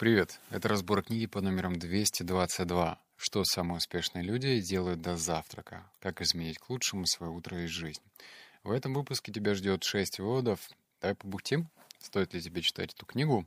[0.00, 2.98] Привет, это разбор книги под номером 222.
[3.18, 5.84] Что самые успешные люди делают до завтрака?
[5.98, 8.00] Как изменить к лучшему свое утро и жизнь?
[8.62, 10.70] В этом выпуске тебя ждет 6 выводов.
[11.02, 11.68] Давай побухтим.
[11.98, 13.46] Стоит ли тебе читать эту книгу?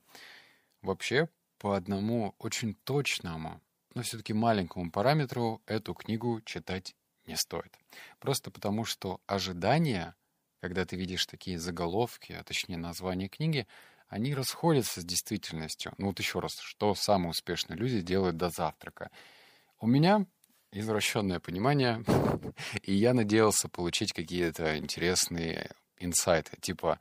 [0.84, 1.28] Вообще,
[1.58, 3.60] по одному очень точному,
[3.96, 6.96] но все-таки маленькому параметру эту книгу читать
[7.26, 7.76] не стоит.
[8.20, 10.16] Просто потому, что ожидания,
[10.62, 13.66] когда ты видишь такие заголовки, а точнее название книги,
[14.10, 15.94] они расходятся с действительностью.
[15.98, 19.10] Ну вот еще раз, что самые успешные люди делают до завтрака?
[19.80, 20.26] У меня
[20.72, 22.04] извращенное понимание,
[22.82, 27.00] и я надеялся получить какие-то интересные инсайты, типа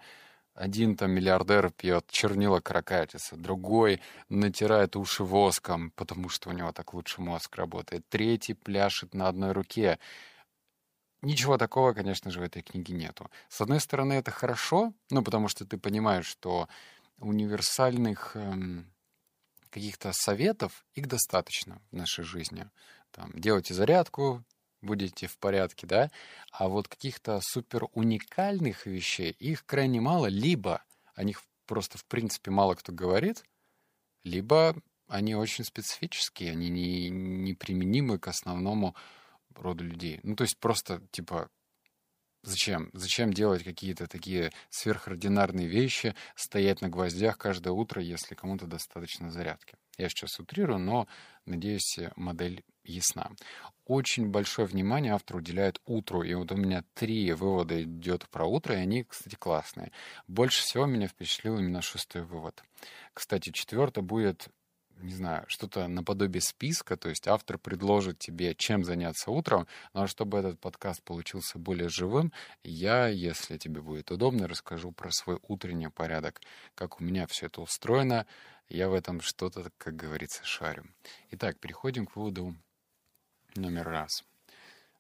[0.55, 6.93] один там миллиардер пьет чернила каракатица, другой натирает уши воском, потому что у него так
[6.93, 9.99] лучше мозг работает, третий пляшет на одной руке.
[11.23, 13.31] Ничего такого, конечно же, в этой книге нету.
[13.49, 16.69] С одной стороны, это хорошо, ну, потому что ты понимаешь, что
[17.19, 18.93] универсальных эм,
[19.71, 22.69] каких-то советов, их достаточно в нашей жизни.
[23.13, 24.45] Там, делайте зарядку,
[24.81, 26.11] будете в порядке, да,
[26.51, 30.83] а вот каких-то супер уникальных вещей, их крайне мало, либо
[31.15, 33.45] о них просто в принципе мало кто говорит,
[34.25, 34.75] либо
[35.09, 38.95] они очень специфические, они не, не применимы к основному
[39.57, 40.21] роду людей.
[40.23, 41.49] Ну, то есть просто, типа,
[42.45, 42.91] Зачем?
[42.93, 49.77] Зачем делать какие-то такие сверхординарные вещи, стоять на гвоздях каждое утро, если кому-то достаточно зарядки?
[49.97, 51.07] Я сейчас утрирую, но,
[51.47, 53.31] надеюсь, модель ясна.
[53.85, 58.75] Очень большое внимание автор уделяет утру, и вот у меня три вывода идет про утро,
[58.75, 59.93] и они, кстати, классные.
[60.27, 62.65] Больше всего меня впечатлил именно шестой вывод.
[63.15, 64.49] Кстати, четвертый будет
[65.03, 70.39] не знаю, что-то наподобие списка, то есть автор предложит тебе, чем заняться утром, но чтобы
[70.39, 72.33] этот подкаст получился более живым,
[72.63, 76.41] я, если тебе будет удобно, расскажу про свой утренний порядок,
[76.75, 78.27] как у меня все это устроено,
[78.69, 80.85] я в этом что-то, как говорится, шарю.
[81.31, 82.55] Итак, переходим к выводу
[83.55, 84.25] номер раз.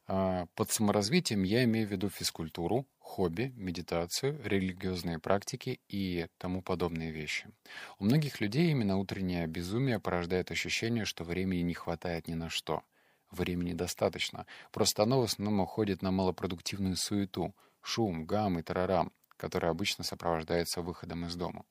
[0.06, 7.10] А, под саморазвитием я имею в виду физкультуру, хобби, медитацию, религиозные практики и тому подобные
[7.10, 7.50] вещи.
[7.98, 12.82] У многих людей именно утреннее безумие порождает ощущение, что времени не хватает ни на что.
[13.30, 14.46] Времени достаточно.
[14.70, 20.82] Просто оно в основном уходит на малопродуктивную суету, шум, гам и тарарам, который обычно сопровождается
[20.82, 21.64] выходом из дома.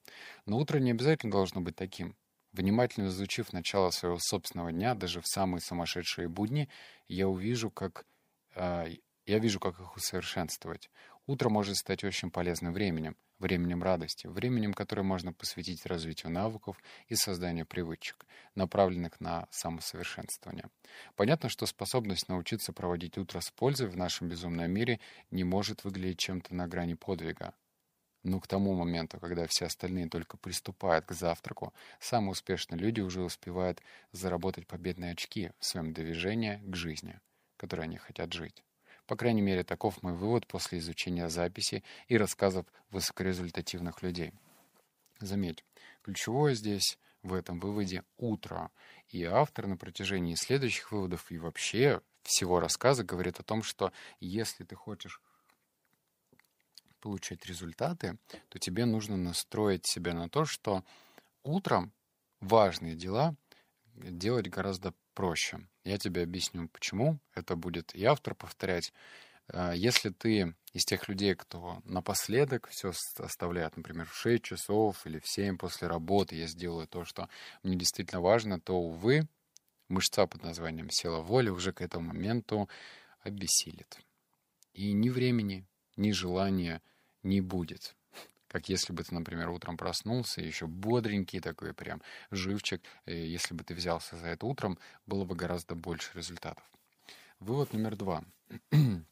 [0.46, 2.16] Но утро не обязательно должно быть таким.
[2.52, 6.68] Внимательно изучив начало своего собственного дня, даже в самые сумасшедшие будни,
[7.08, 8.06] я увижу, как
[8.56, 10.90] э, я вижу, как их усовершенствовать.
[11.32, 16.76] Утро может стать очень полезным временем, временем радости, временем, которое можно посвятить развитию навыков
[17.08, 20.70] и созданию привычек, направленных на самосовершенствование.
[21.16, 25.00] Понятно, что способность научиться проводить утро с пользой в нашем безумном мире
[25.30, 27.54] не может выглядеть чем-то на грани подвига.
[28.24, 33.22] Но к тому моменту, когда все остальные только приступают к завтраку, самые успешные люди уже
[33.22, 33.82] успевают
[34.12, 37.22] заработать победные очки в своем движении к жизни,
[37.56, 38.66] которой они хотят жить.
[39.12, 44.32] По крайней мере, таков мой вывод после изучения записи и рассказов высокорезультативных людей.
[45.20, 45.66] Заметь,
[46.02, 48.72] ключевое здесь в этом выводе утро.
[49.10, 53.92] И автор на протяжении следующих выводов и вообще всего рассказа говорит о том, что
[54.22, 55.22] если ты хочешь
[57.02, 58.18] получать результаты,
[58.48, 60.86] то тебе нужно настроить себя на то, что
[61.44, 61.92] утром
[62.40, 63.36] важные дела
[63.94, 65.68] делать гораздо проще.
[65.84, 67.20] Я тебе объясню, почему.
[67.34, 68.94] Это будет и автор повторять.
[69.48, 75.20] А, если ты из тех людей, кто напоследок все оставляет, например, в 6 часов или
[75.20, 77.30] в 7 после работы, я сделаю то, что
[77.64, 79.28] мне действительно важно, то, увы,
[79.88, 82.70] мышца под названием сила воли уже к этому моменту
[83.22, 84.00] обессилит.
[84.74, 85.66] И ни времени,
[85.98, 86.82] ни желания
[87.24, 87.96] не будет
[88.52, 92.02] как если бы ты, например, утром проснулся, еще бодренький такой прям
[92.32, 96.64] живчик, если бы ты взялся за это утром, было бы гораздо больше результатов.
[97.40, 98.26] Вывод номер два.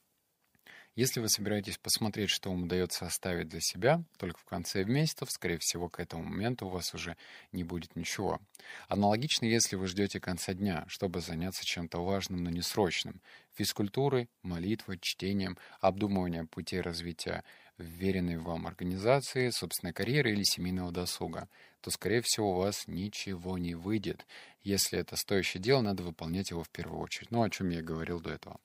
[0.96, 5.58] Если вы собираетесь посмотреть, что вам удается оставить для себя, только в конце месяцев, скорее
[5.58, 7.16] всего, к этому моменту у вас уже
[7.54, 8.42] не будет ничего.
[8.90, 13.22] Аналогично, если вы ждете конца дня, чтобы заняться чем-то важным, но не срочным.
[13.56, 17.46] Физкультурой, молитвой, чтением, обдумыванием путей развития
[17.80, 21.50] вверенной вам организации, собственной карьеры или семейного досуга,
[21.82, 24.26] то, скорее всего, у вас ничего не выйдет.
[24.62, 27.32] Если это стоящее дело, надо выполнять его в первую очередь.
[27.32, 28.60] Ну, о чем я говорил до этого.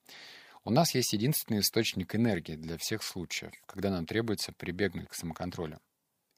[0.64, 5.78] У нас есть единственный источник энергии для всех случаев, когда нам требуется прибегнуть к самоконтролю.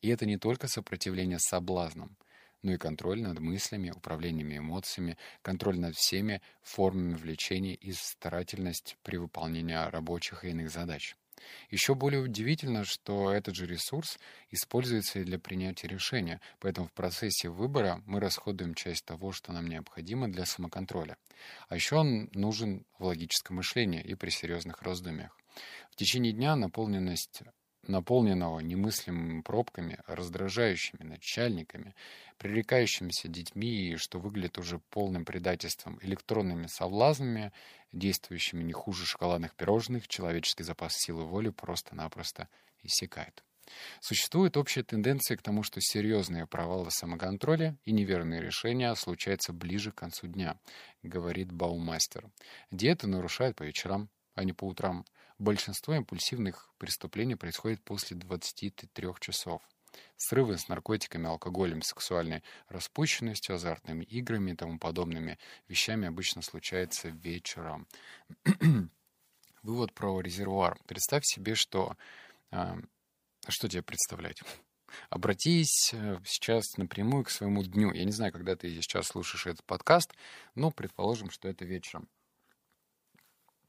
[0.03, 2.17] И это не только сопротивление соблазнам,
[2.63, 9.17] но и контроль над мыслями, управлением эмоциями, контроль над всеми формами влечений и старательность при
[9.17, 11.17] выполнении рабочих и иных задач.
[11.71, 14.19] Еще более удивительно, что этот же ресурс
[14.51, 19.67] используется и для принятия решения, поэтому в процессе выбора мы расходуем часть того, что нам
[19.67, 21.17] необходимо для самоконтроля.
[21.69, 25.37] А еще он нужен в логическом мышлении и при серьезных раздумьях.
[25.91, 27.43] В течение дня наполненность
[27.89, 31.95] наполненного немыслимыми пробками, раздражающими начальниками,
[32.39, 37.53] пререкающимися детьми и, что выглядит уже полным предательством, электронными соблазнами,
[37.93, 42.49] действующими не хуже шоколадных пирожных, человеческий запас силы воли просто-напросто
[42.83, 43.43] иссякает.
[44.01, 49.97] Существует общая тенденция к тому, что серьезные провалы самоконтроля и неверные решения случаются ближе к
[49.97, 50.59] концу дня,
[51.03, 52.31] говорит Баумастер.
[52.71, 55.05] Диеты нарушают по вечерам, а не по утрам.
[55.39, 59.63] Большинство импульсивных преступлений происходит после 23 часов.
[60.17, 65.39] Срывы с наркотиками, алкоголем, сексуальной распущенностью, азартными играми и тому подобными
[65.69, 67.87] вещами обычно случаются вечером.
[69.63, 70.79] Вывод про резервуар.
[70.87, 71.97] Представь себе, что...
[72.51, 72.75] Э,
[73.49, 74.43] что тебе представлять?
[75.11, 77.93] Обратись э, сейчас напрямую к своему дню.
[77.93, 80.15] Я не знаю, когда ты сейчас слушаешь этот подкаст,
[80.55, 82.09] но предположим, что это вечером.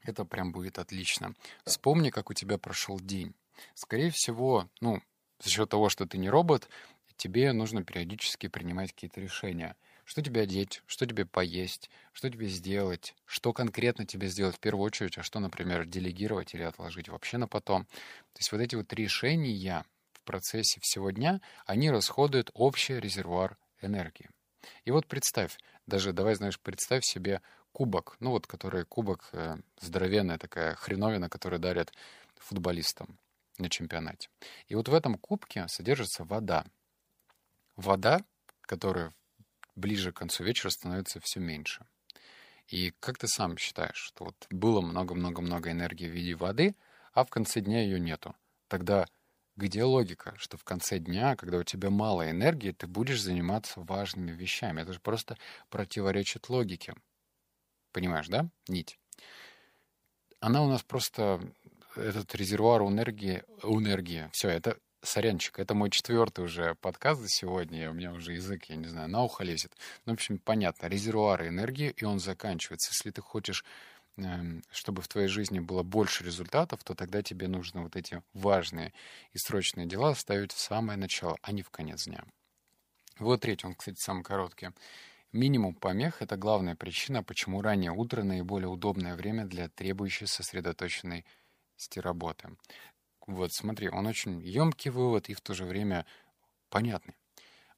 [0.08, 1.34] Это прям будет отлично.
[1.66, 3.34] Вспомни, как у тебя прошел день.
[3.74, 5.02] Скорее всего, ну,
[5.38, 6.70] за счет того, что ты не робот,
[7.18, 9.76] тебе нужно периодически принимать какие-то решения.
[10.06, 14.86] Что тебе одеть, что тебе поесть, что тебе сделать, что конкретно тебе сделать в первую
[14.86, 17.84] очередь, а что, например, делегировать или отложить вообще на потом.
[17.84, 19.84] То есть вот эти вот решения
[20.14, 24.30] в процессе всего дня, они расходуют общий резервуар энергии.
[24.86, 27.42] И вот представь, даже давай, знаешь, представь себе
[27.78, 31.92] кубок, ну вот который кубок, э, здоровенная такая хреновина, которую дарят
[32.34, 33.20] футболистам
[33.56, 34.30] на чемпионате.
[34.66, 36.64] И вот в этом кубке содержится вода.
[37.76, 38.24] Вода,
[38.62, 39.14] которая
[39.76, 41.86] ближе к концу вечера становится все меньше.
[42.66, 46.74] И как ты сам считаешь, что вот было много-много-много энергии в виде воды,
[47.12, 48.34] а в конце дня ее нету?
[48.66, 49.06] Тогда
[49.54, 54.32] где логика, что в конце дня, когда у тебя мало энергии, ты будешь заниматься важными
[54.32, 54.82] вещами?
[54.82, 55.38] Это же просто
[55.70, 56.94] противоречит логике.
[57.92, 58.48] Понимаешь, да?
[58.68, 58.98] Нить.
[60.40, 61.40] Она у нас просто,
[61.96, 64.28] этот резервуар энергии, энергии.
[64.32, 68.76] Все, это сорянчик, это мой четвертый уже подкаст за сегодня, у меня уже язык, я
[68.76, 69.76] не знаю, на ухо лезет.
[70.04, 72.90] Ну, в общем, понятно, резервуар энергии, и он заканчивается.
[72.92, 73.64] Если ты хочешь,
[74.16, 78.92] эм, чтобы в твоей жизни было больше результатов, то тогда тебе нужно вот эти важные
[79.32, 82.24] и срочные дела ставить в самое начало, а не в конец дня.
[83.18, 84.70] Вот третий, он, кстати, самый короткий.
[85.32, 91.24] Минимум помех— это главная причина, почему раннее утро— наиболее удобное время для требующей сосредоточенности
[91.96, 92.56] работы.
[93.26, 96.06] Вот, смотри, он очень емкий вывод и в то же время
[96.70, 97.14] понятный.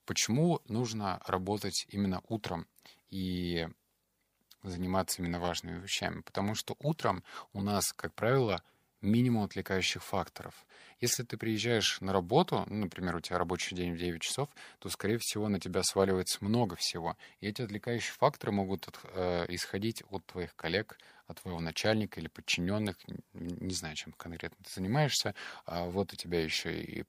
[0.04, 2.68] Почему нужно работать именно утром
[3.08, 3.66] и
[4.62, 6.20] заниматься именно важными вещами?
[6.20, 8.62] Потому что утром у нас, как правило,
[9.00, 10.66] минимум отвлекающих факторов.
[11.00, 14.48] Если ты приезжаешь на работу, ну, например, у тебя рабочий день в 9 часов,
[14.78, 17.16] то, скорее всего, на тебя сваливается много всего.
[17.40, 22.28] И эти отвлекающие факторы могут от, э, исходить от твоих коллег, от твоего начальника или
[22.28, 22.96] подчиненных.
[23.32, 25.34] Не знаю, чем конкретно ты занимаешься.
[25.64, 27.04] А вот у тебя еще и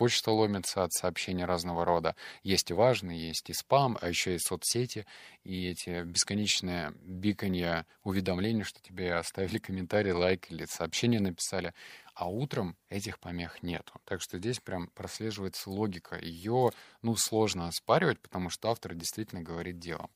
[0.00, 2.16] почта ломится от сообщений разного рода.
[2.42, 5.04] Есть и важные, есть и спам, а еще и соцсети,
[5.44, 11.74] и эти бесконечные биканья уведомления, что тебе оставили комментарий, лайк или сообщение написали.
[12.14, 13.92] А утром этих помех нету.
[14.06, 16.18] Так что здесь прям прослеживается логика.
[16.18, 16.70] Ее,
[17.02, 20.08] ну, сложно оспаривать, потому что автор действительно говорит дело.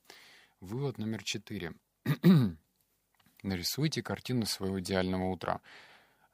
[0.61, 1.73] Вывод номер четыре.
[3.43, 5.61] Нарисуйте картину своего идеального утра.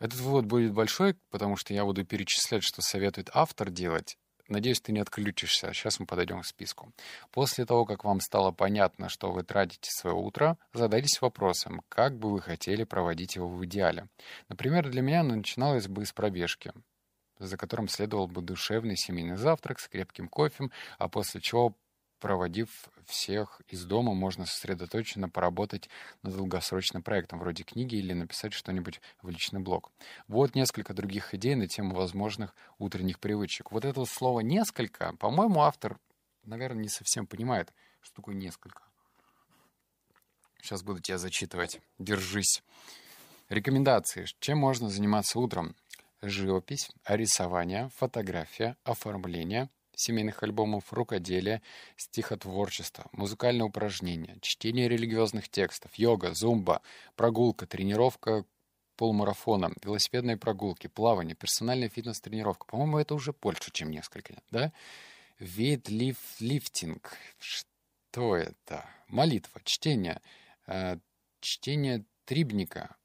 [0.02, 4.18] Этот вывод будет большой, потому что я буду перечислять, что советует автор делать.
[4.48, 5.72] Надеюсь, ты не отключишься.
[5.74, 6.92] Сейчас мы подойдем к списку.
[7.30, 12.32] После того, как вам стало понятно, что вы тратите свое утро, задайтесь вопросом, как бы
[12.32, 14.08] вы хотели проводить его в идеале.
[14.50, 16.74] Например, для меня начиналось бы с пробежки,
[17.38, 21.76] за которым следовал бы душевный семейный завтрак с крепким кофем, а после чего
[22.22, 25.90] проводив всех из дома, можно сосредоточенно поработать
[26.22, 29.92] над долгосрочным проектом, вроде книги или написать что-нибудь в личный блог.
[30.30, 33.72] Вот несколько других идей на тему возможных утренних привычек.
[33.72, 36.00] Вот это слово «несколько», по-моему, автор,
[36.46, 38.84] наверное, не совсем понимает, что такое «несколько».
[40.62, 41.82] Сейчас буду тебя зачитывать.
[41.98, 42.62] Держись.
[43.50, 44.28] Рекомендации.
[44.40, 45.76] Чем можно заниматься утром?
[46.22, 49.70] Живопись, рисование, фотография, оформление–
[50.02, 51.62] семейных альбомов, рукоделие,
[51.96, 56.82] стихотворчество, музыкальные упражнения, чтение религиозных текстов, йога, зумба,
[57.16, 58.46] прогулка, тренировка
[59.02, 62.68] полумарафона, велосипедные прогулки, плавание, персональная фитнес-тренировка.
[62.68, 64.72] По-моему, это уже больше, чем несколько, да?
[65.40, 67.18] Вейтлифтинг.
[67.40, 68.88] Что это?
[69.08, 70.22] Молитва, чтение,
[70.68, 70.98] э,
[71.40, 72.96] чтение трибника.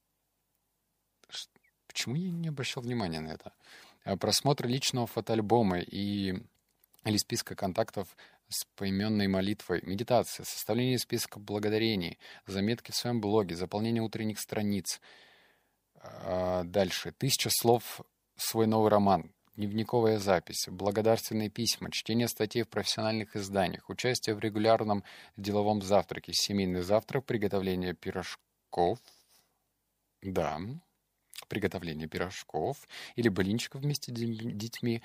[1.87, 3.55] Почему я не обращал внимания на это?
[4.05, 6.35] А просмотр личного фотоальбома и
[7.07, 8.17] или списка контактов
[8.49, 15.01] с поименной молитвой, медитация, составление списка благодарений, заметки в своем блоге, заполнение утренних страниц.
[16.01, 17.13] А, дальше.
[17.13, 18.01] Тысяча слов
[18.37, 25.05] свой новый роман, дневниковая запись, благодарственные письма, чтение статей в профессиональных изданиях, участие в регулярном
[25.37, 28.99] деловом завтраке, семейный завтрак, приготовление пирожков,
[30.23, 30.59] да,
[31.49, 32.77] приготовление пирожков
[33.15, 35.03] или блинчиков вместе с детьми,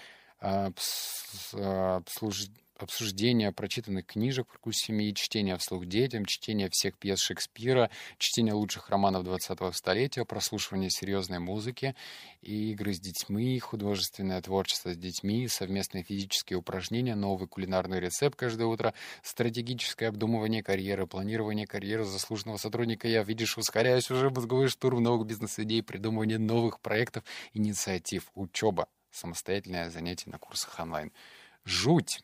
[2.82, 8.90] обсуждение прочитанных книжек про курс семьи, чтение вслух детям, чтение всех пьес Шекспира, чтение лучших
[8.90, 11.96] романов 20-го столетия, прослушивание серьезной музыки,
[12.42, 18.96] игры с детьми, художественное творчество с детьми, совместные физические упражнения, новый кулинарный рецепт каждое утро,
[19.22, 23.08] стратегическое обдумывание карьеры, планирование карьеры заслуженного сотрудника.
[23.08, 30.30] Я, видишь, ускоряюсь уже мозговой штурм новых бизнес-идей, придумывание новых проектов, инициатив, учеба, самостоятельное занятие
[30.30, 31.12] на курсах онлайн.
[31.66, 32.24] Жуть!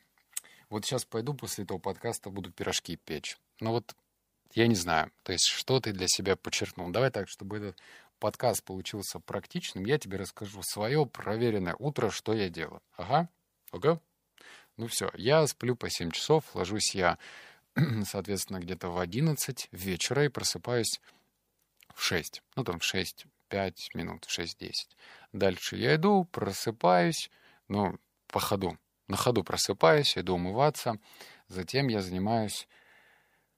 [0.69, 3.37] Вот сейчас пойду после этого подкаста, буду пирожки печь.
[3.59, 3.95] Но вот
[4.53, 6.89] я не знаю, то есть что ты для себя подчеркнул.
[6.89, 7.77] Давай так, чтобы этот
[8.19, 12.81] подкаст получился практичным, я тебе расскажу свое проверенное утро, что я делаю.
[12.95, 13.29] Ага,
[13.71, 14.01] ага.
[14.75, 17.17] Ну все, я сплю по 7 часов, ложусь я,
[18.05, 20.99] соответственно, где-то в 11 вечера и просыпаюсь
[21.93, 22.43] в 6.
[22.55, 24.71] Ну там в 6, 5 минут, в 6-10.
[25.33, 27.29] Дальше я иду, просыпаюсь,
[27.67, 28.77] ну, по ходу.
[29.07, 30.99] На ходу просыпаюсь, иду умываться.
[31.47, 32.67] Затем я занимаюсь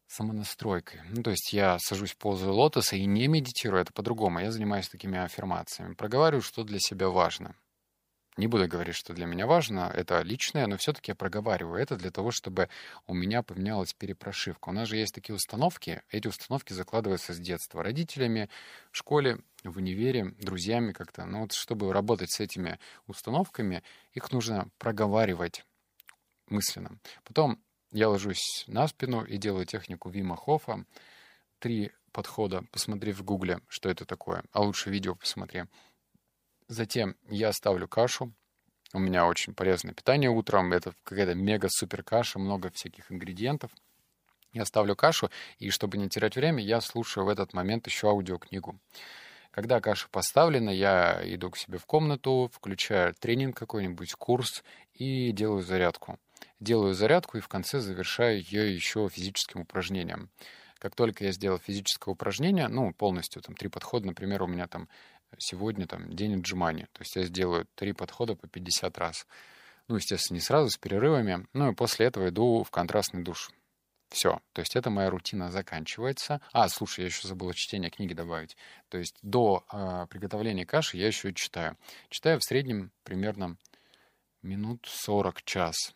[0.08, 1.02] самонастройкой.
[1.10, 4.40] Ну, то есть я сажусь в позу лотоса и не медитирую, это по-другому.
[4.40, 5.94] Я занимаюсь такими аффирмациями.
[5.94, 7.56] Проговариваю, что для себя важно.
[8.40, 12.10] Не буду говорить, что для меня важно, это личное, но все-таки я проговариваю это для
[12.10, 12.70] того, чтобы
[13.06, 14.70] у меня поменялась перепрошивка.
[14.70, 18.50] У нас же есть такие установки, эти установки закладываются с детства родителями,
[18.94, 21.26] в школе, в универе, друзьями как-то.
[21.26, 25.66] Но вот чтобы работать с этими установками, их нужно проговаривать
[26.48, 26.98] мысленно.
[27.26, 30.86] Потом я ложусь на спину и делаю технику Вима Хофа.
[31.60, 32.64] Три подхода.
[32.72, 34.46] Посмотри в гугле, что это такое.
[34.54, 35.66] А лучше видео посмотри.
[36.70, 38.32] Затем я ставлю кашу.
[38.94, 40.72] У меня очень полезное питание утром.
[40.72, 43.72] Это какая-то мега-супер каша, много всяких ингредиентов.
[44.54, 48.80] Я ставлю кашу, и чтобы не терять время, я слушаю в этот момент еще аудиокнигу.
[49.50, 55.64] Когда каша поставлена, я иду к себе в комнату, включаю тренинг какой-нибудь, курс и делаю
[55.64, 56.20] зарядку.
[56.60, 60.30] Делаю зарядку и в конце завершаю ее еще физическим упражнением.
[60.78, 64.88] Как только я сделал физическое упражнение, ну, полностью, там, три подхода, например, у меня там
[65.38, 66.88] сегодня там день отжимания.
[66.94, 69.28] То есть я сделаю три подхода по 50 раз.
[69.88, 71.48] Ну, естественно, не сразу, с перерывами.
[71.54, 73.52] Ну и после этого иду в контрастный душ.
[74.10, 74.40] Все.
[74.54, 76.42] То есть это моя рутина заканчивается.
[76.52, 78.58] А, слушай, я еще забыл чтение книги добавить.
[78.90, 81.78] То есть до э, приготовления каши я еще читаю.
[82.10, 83.58] Читаю в среднем примерно
[84.42, 85.94] минут 40 час.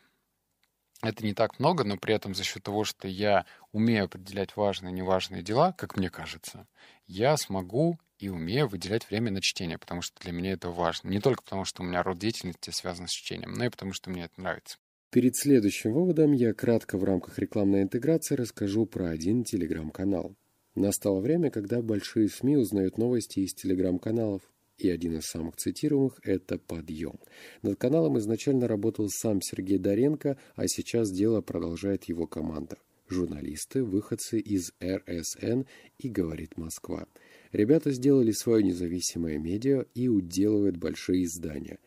[1.01, 4.91] Это не так много, но при этом за счет того, что я умею определять важные
[4.91, 6.65] и неважные дела, как мне кажется,
[7.07, 11.09] я смогу и умею выделять время на чтение, потому что для меня это важно.
[11.09, 14.09] Не только потому, что у меня род деятельности связан с чтением, но и потому, что
[14.09, 14.77] мне это нравится.
[15.11, 20.35] Перед следующим выводом я кратко в рамках рекламной интеграции расскажу про один телеграм-канал.
[20.73, 24.41] Настало время, когда большие СМИ узнают новости из телеграм-каналов.
[24.79, 27.19] И один из самых цитируемых– это «Подъем».
[27.61, 32.77] Над каналом изначально работал сам Сергей Доренко, а сейчас дело продолжает его команда.
[33.07, 35.67] Журналисты, выходцы из РСН
[35.99, 37.05] и «Говорит Москва».
[37.53, 41.77] Ребята сделали свое независимое медиа и уделывают большие издания.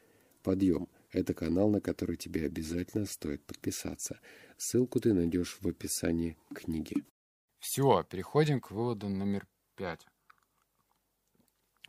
[0.44, 4.20] «Подъем»– это канал, на который тебе обязательно стоит подписаться.
[4.56, 7.04] Ссылку ты найдешь в описании книги.
[7.58, 9.44] Все, переходим к выводу номер
[9.74, 10.06] пять.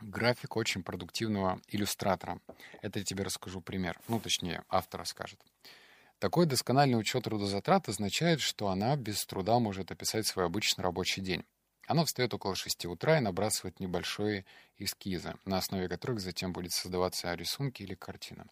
[0.02, 2.42] График очень продуктивного иллюстратора.
[2.82, 4.00] Это я тебе расскажу пример.
[4.08, 5.40] Ну, точнее, автор расскажет.
[6.18, 11.46] Такой доскональный учет трудозатрат означает, что она без труда может описать свой обычный рабочий день.
[11.88, 14.46] Она встает около 6 утра и набрасывает небольшие
[14.78, 18.46] эскизы, на основе которых затем будет создаваться рисунки или картина.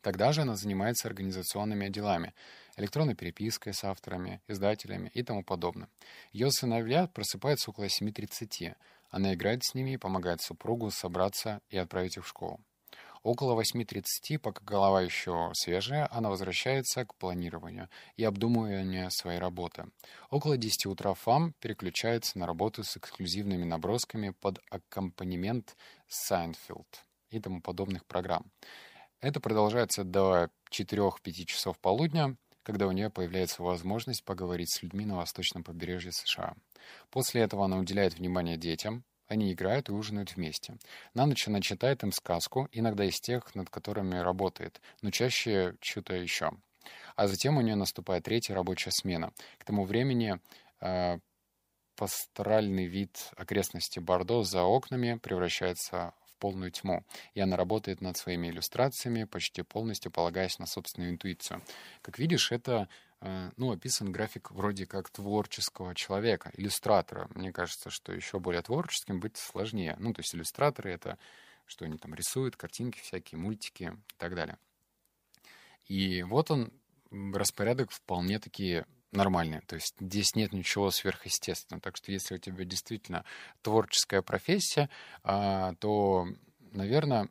[0.00, 2.32] Тогда же она занимается организационными делами,
[2.76, 5.88] электронной перепиской с авторами, издателями и тому подобное.
[6.32, 8.74] Ее сыновья просыпаются около 7.30.
[9.10, 12.60] Она играет с ними и помогает супругу собраться и отправить их в школу.
[13.26, 19.86] Около 8.30, пока голова еще свежая, она возвращается к планированию и обдумыванию своей работы.
[20.30, 26.86] Около 10 утра ФАМ переключается на работу с эксклюзивными набросками под аккомпанемент Сайнфелд
[27.30, 28.52] и тому подобных программ.
[29.20, 35.16] Это продолжается до 4-5 часов полудня, когда у нее появляется возможность поговорить с людьми на
[35.16, 36.54] восточном побережье США.
[37.10, 40.76] После этого она уделяет внимание детям, Они играют и ужинают вместе.
[41.14, 46.14] На ночь она читает им сказку, иногда из тех, над которыми работает, но чаще что-то
[46.14, 46.50] еще.
[47.16, 49.32] А затем у нее наступает третья рабочая смена.
[49.58, 50.38] К тому времени
[50.80, 51.18] э,
[51.96, 57.04] пасторальный вид окрестности Бордо за окнами превращается в полную тьму,
[57.34, 61.62] и она работает над своими иллюстрациями, почти полностью полагаясь на собственную интуицию.
[62.02, 62.88] Как видишь, это
[63.20, 67.28] ну, описан график вроде как творческого человека, иллюстратора.
[67.34, 69.96] Мне кажется, что еще более творческим быть сложнее.
[69.98, 71.18] Ну, то есть иллюстраторы— это
[71.66, 74.58] что они там рисуют, картинки всякие, мультики и так далее.
[75.86, 76.72] И вот он,
[77.10, 79.60] распорядок вполне-таки нормальный.
[79.62, 81.80] То есть здесь нет ничего сверхъестественного.
[81.80, 83.24] Так что если у тебя действительно
[83.62, 84.88] творческая профессия,
[85.22, 86.26] а, то,
[86.72, 87.28] наверное,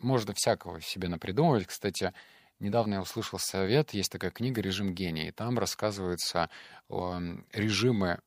[0.00, 1.66] можно всякого себе напридумывать.
[1.66, 2.12] Кстати,
[2.60, 6.50] недавно я услышал совет, есть такая книга «Режим гения», и там рассказываются
[6.88, 8.18] режимы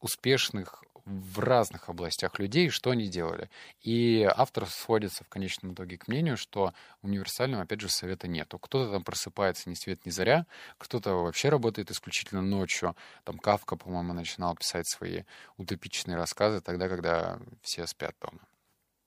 [0.00, 3.50] успешных в разных областях людей, что они делали.
[3.80, 6.72] И автор сводится в конечном итоге к мнению, что
[7.02, 8.58] универсального, опять же, совета нету.
[8.58, 10.46] Кто-то там просыпается ни свет ни заря,
[10.78, 12.96] кто-то вообще работает исключительно ночью.
[13.24, 15.24] Там Кавка, по-моему, начинал писать свои
[15.56, 18.40] утопичные рассказы тогда, когда все спят дома.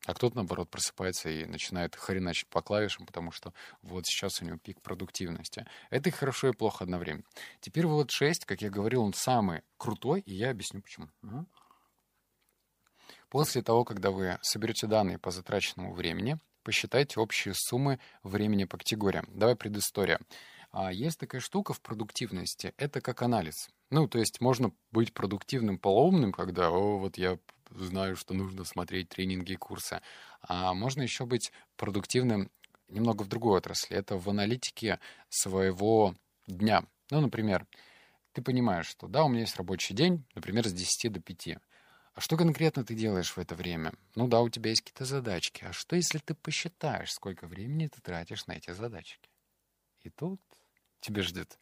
[0.05, 4.57] А кто-то, наоборот, просыпается и начинает хреначить по клавишам, потому что вот сейчас у него
[4.57, 5.65] пик продуктивности.
[5.89, 7.25] Это и хорошо, и плохо одновременно.
[7.59, 11.09] Теперь вывод 6, как я говорил, он самый крутой, и я объясню почему.
[13.29, 19.27] После того, когда вы соберете данные по затраченному времени, посчитайте общие суммы времени по категориям.
[19.33, 20.19] Давай предыстория.
[20.71, 23.69] А есть такая штука в продуктивности, это как анализ.
[23.91, 27.39] Ну, то есть можно быть продуктивным полоумным, когда, о, вот я
[27.71, 30.01] знаю, что нужно смотреть тренинги и курсы.
[30.41, 32.51] А можно еще быть продуктивным
[32.89, 33.97] немного в другой отрасли.
[33.97, 36.15] Это в аналитике своего
[36.47, 36.83] дня.
[37.11, 37.65] Ну, например,
[38.33, 41.57] ты понимаешь, что да, у меня есть рабочий день, например, с 10 до 5.
[42.13, 43.93] А что конкретно ты делаешь в это время?
[44.15, 45.65] Ну да, у тебя есть какие-то задачки.
[45.65, 49.29] А что, если ты посчитаешь, сколько времени ты тратишь на эти задачки?
[50.01, 50.39] И тут
[51.01, 51.59] тебе ждет,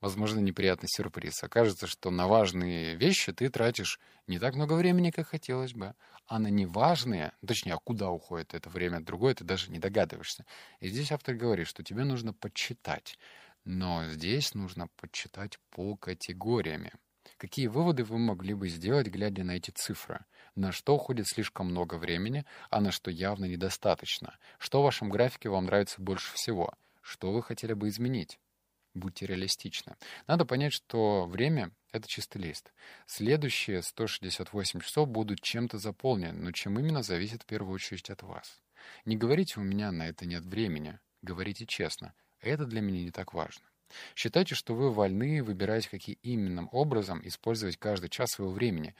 [0.00, 1.42] возможно, неприятный сюрприз.
[1.42, 5.94] Окажется, что на важные вещи ты тратишь не так много времени, как хотелось бы,
[6.26, 10.44] а на неважные, точнее, а куда уходит это время другое, ты даже не догадываешься.
[10.80, 13.18] И здесь автор говорит, что тебе нужно подсчитать.
[13.64, 16.92] Но здесь нужно подсчитать по категориями.
[17.36, 20.24] Какие выводы вы могли бы сделать, глядя на эти цифры?
[20.54, 24.38] На что уходит слишком много времени, а на что явно недостаточно?
[24.58, 26.72] Что в вашем графике вам нравится больше всего?
[27.02, 28.38] Что вы хотели бы изменить?
[28.96, 29.94] Будьте реалистичны.
[30.26, 32.72] Надо понять, что время— это чистый лист.
[33.06, 38.62] Следующие 168 часов будут чем-то заполнены, но чем именно зависит в первую очередь от вас.
[39.04, 42.14] Не говорите «у меня на это нет времени», говорите честно.
[42.40, 43.66] Это для меня не так важно.
[44.14, 48.94] Считайте, что вы вольны выбирать, каким именно образом использовать каждый час своего времени.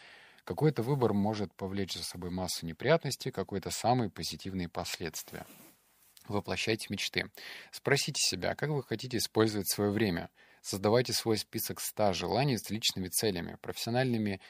[0.44, 5.46] Какой-то выбор может повлечь за собой массу неприятностей, какой-то самые позитивные последствия.
[6.28, 7.30] Воплощайте мечты.
[7.70, 10.30] Спросите себя, как вы хотите использовать свое время.
[10.62, 14.40] Создавайте свой список 100 желаний с личными целями, профессиональными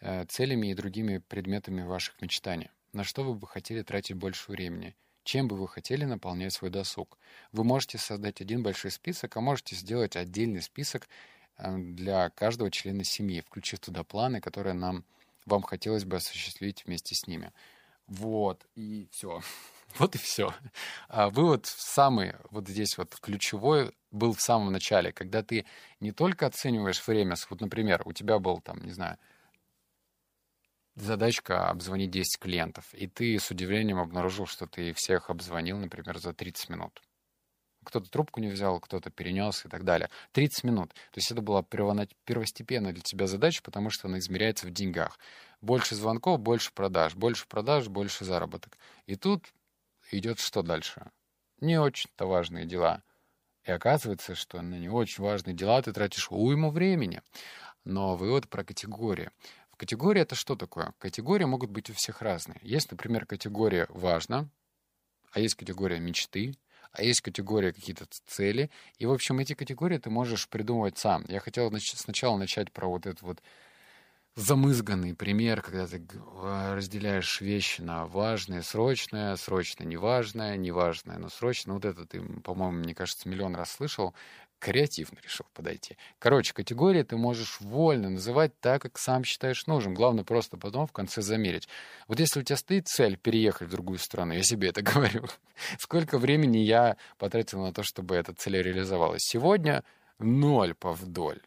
[0.00, 2.70] э, целями и другими предметами ваших мечтаний.
[2.92, 7.18] На что вы бы хотели тратить больше времени– чем бы вы хотели наполнять свой досуг.
[7.52, 11.08] Вы можете создать один большой список, а можете сделать отдельный список
[11.58, 15.04] э, для каждого члена семьи, включив туда планы, которые нам,
[15.46, 17.52] вам хотелось бы осуществить вместе с ними.
[18.06, 19.42] Вот, и все.
[19.98, 20.54] Вот и все.
[21.08, 25.64] А вывод самый, вот здесь вот ключевой, был в самом начале, когда ты
[26.00, 29.18] не только оцениваешь время, вот, например, у тебя был там, не знаю,
[30.94, 36.34] задачка обзвонить 10 клиентов, и ты с удивлением обнаружил, что ты всех обзвонил, например, за
[36.34, 37.02] 30 минут.
[37.84, 40.08] Кто-то трубку не взял, кто-то перенес и так далее.
[40.32, 40.90] 30 минут.
[40.90, 45.18] То есть это была первостепенная для тебя задача, потому что она измеряется в деньгах.
[45.60, 47.16] Больше звонков, больше продаж.
[47.16, 48.78] Больше продаж, больше заработок.
[49.06, 49.52] И тут
[50.18, 51.10] идет что дальше?
[51.60, 53.02] Не очень-то важные дела.
[53.64, 57.22] И оказывается, что на не очень важные дела ты тратишь уйму времени.
[57.84, 59.30] Но вывод про категории.
[59.76, 60.94] Категория— это что такое?
[60.98, 62.58] Категории могут быть у всех разные.
[62.62, 64.48] Есть, например, категория «важно»,
[65.32, 66.54] а есть категория «мечты»,
[66.92, 68.70] а есть категория какие-то цели.
[68.98, 71.24] И, в общем, эти категории ты можешь придумывать сам.
[71.26, 73.42] Я хотел сначала начать про вот этот вот
[74.34, 76.02] замызганный пример, когда ты
[76.40, 81.74] разделяешь вещи на важное, срочное, срочное, неважное, неважное, но срочное.
[81.74, 84.14] Вот это ты, по-моему, мне кажется, миллион раз слышал
[84.62, 85.96] креативно решил подойти.
[86.20, 89.92] Короче, категории ты можешь вольно называть так, как сам считаешь нужным.
[89.92, 91.68] Главное просто потом в конце замерить.
[92.06, 95.26] Вот если у тебя стоит цель переехать в другую страну, я себе это говорю,
[95.80, 99.22] сколько времени я потратил на то, чтобы эта цель реализовалась?
[99.24, 99.82] Сегодня
[100.20, 101.42] ноль по вдоль.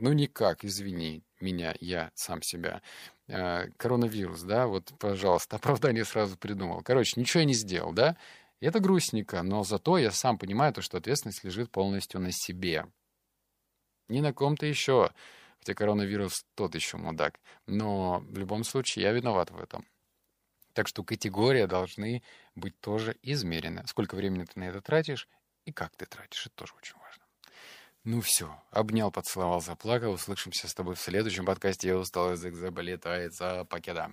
[0.00, 2.82] Ну никак, извини меня, я сам себя.
[3.26, 6.82] э, коронавирус, да, вот, пожалуйста, оправдание сразу придумал.
[6.82, 8.16] Короче, ничего я не сделал, да,
[8.60, 12.86] это грустненько, но зато я сам понимаю то, что ответственность лежит полностью на себе.
[14.08, 15.10] Не на ком-то еще,
[15.58, 19.84] хотя коронавирус тот еще мудак, но в любом случае я виноват в этом.
[20.74, 22.22] Так что категории должны
[22.54, 23.84] быть тоже измерены.
[23.86, 25.28] Сколько времени ты на это тратишь
[25.66, 27.07] и как ты тратишь, это тоже очень важно.
[28.10, 30.12] Ну все, обнял, поцеловал, заплакал.
[30.12, 31.88] Услышимся с тобой в следующем подкасте.
[31.88, 34.08] Я устал, язык заболетает, за покеда.